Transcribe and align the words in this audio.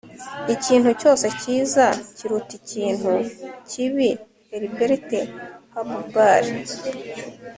ikintu 0.55 0.89
cyose 1.01 1.25
cyiza 1.39 1.85
kiruta 2.15 2.53
ikintu 2.61 3.13
kibi.- 3.69 4.09
elbert 4.55 5.11
hubbard 5.73 6.53